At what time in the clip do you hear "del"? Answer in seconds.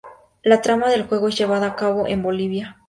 0.89-1.03